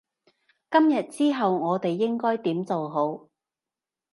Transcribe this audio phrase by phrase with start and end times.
[0.71, 3.27] 今日之後我哋應該點做好？